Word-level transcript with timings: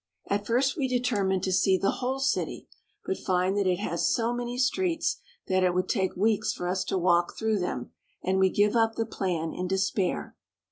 At 0.25 0.47
first 0.47 0.75
we 0.75 0.87
determine 0.87 1.41
to 1.41 1.51
see 1.51 1.77
the 1.77 1.97
whole 2.01 2.17
city, 2.17 2.67
but 3.05 3.19
find 3.19 3.55
that 3.55 3.67
it 3.67 3.77
has 3.77 4.11
so 4.11 4.33
many 4.33 4.57
streets 4.57 5.17
that 5.47 5.63
it 5.63 5.75
would 5.75 5.87
take 5.87 6.15
weeks 6.15 6.51
for 6.51 6.67
us 6.67 6.83
to 6.85 6.97
walk 6.97 7.37
through 7.37 7.59
them, 7.59 7.91
and 8.23 8.39
we 8.39 8.49
give 8.49 8.75
up 8.75 8.95
the 8.95 9.05
plan 9.05 9.53
in 9.53 9.67
despair. 9.67 10.35